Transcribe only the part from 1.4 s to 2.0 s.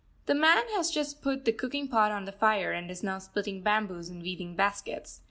the cooking